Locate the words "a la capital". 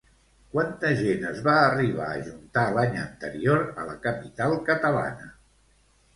3.83-4.59